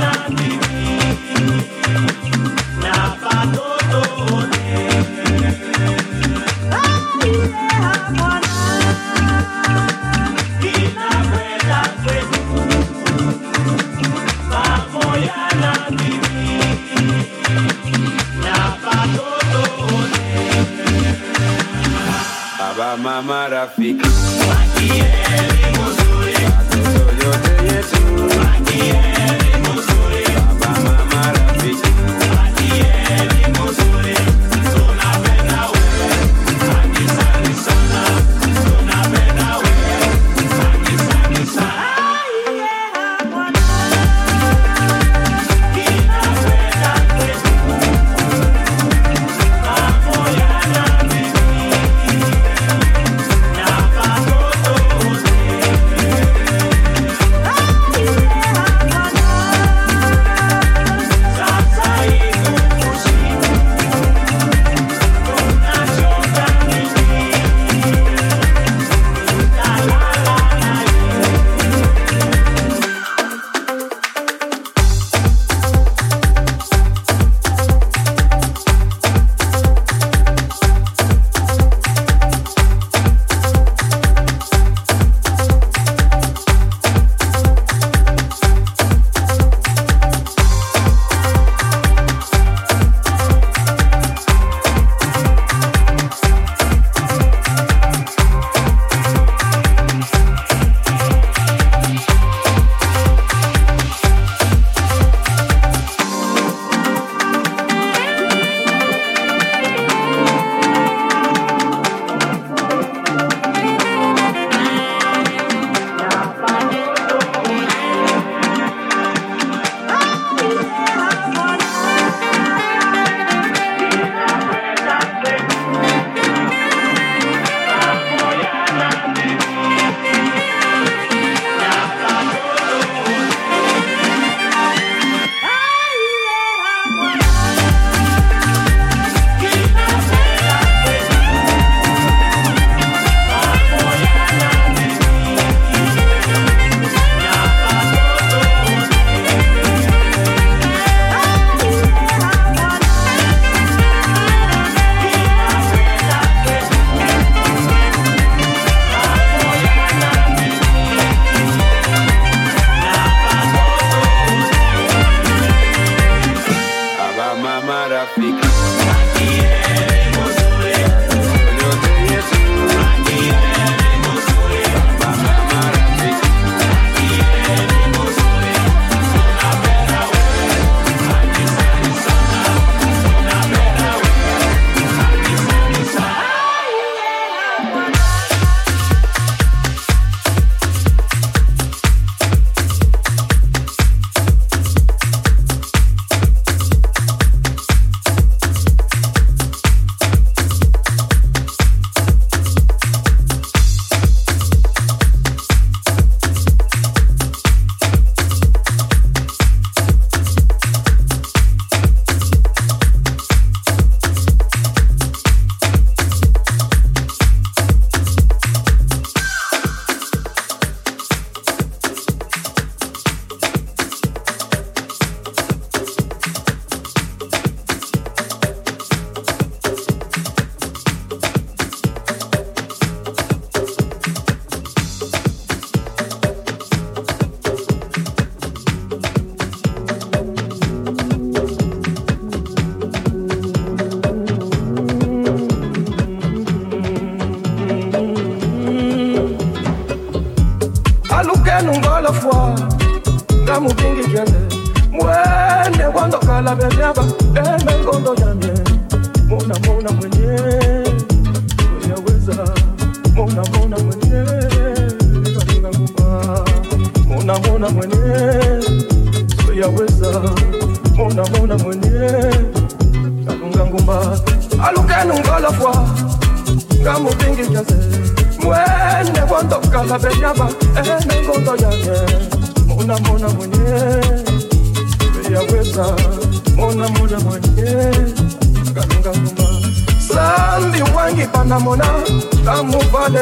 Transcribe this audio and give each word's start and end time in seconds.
na 0.00 0.10
na. 0.28 0.65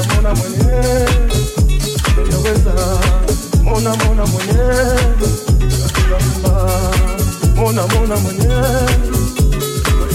namona 0.00 0.34
mwenye 0.34 0.72
yaweza 2.32 2.74
mona 3.64 3.96
mona 3.96 4.26
mwenye 4.26 4.62
kakulamba 5.82 6.70
mona 7.56 7.82
mona 7.86 8.16
mwenye 8.16 8.48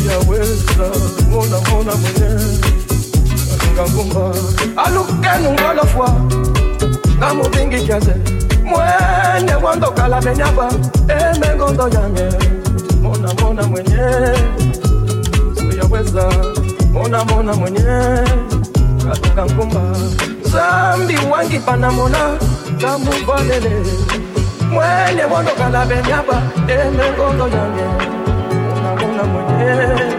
yaweza 0.10 0.88
mona 1.32 1.60
mona 1.70 1.96
mwenye 1.96 2.30
kalungangumba 3.76 4.34
alukenu 4.86 5.50
mona 13.02 13.34
mona 13.34 13.64
mwenye 13.64 13.98
suyaweza 15.58 16.30
mona 16.94 17.26
mona 17.26 17.54
mwenye 17.54 17.80
katunga 19.06 19.46
nkumba 19.46 19.82
zambi 20.52 21.16
wangipana 21.32 21.92
mona 21.92 22.38
kamuvalele 22.82 23.74
mwene 24.72 25.24
benyaba 25.86 26.42
emengondo 26.68 27.48
yange 27.48 27.86
mona 28.68 28.92
mona 29.00 29.24
mwenye 29.24 30.15